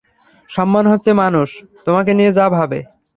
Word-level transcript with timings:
সম্মান 0.49 0.85
হচ্ছে 0.87 1.11
মানুষ 1.13 1.49
তোমাকে 1.85 2.11
নিয়ে 2.13 2.31
যা 2.31 2.45
ভাবে। 2.49 2.79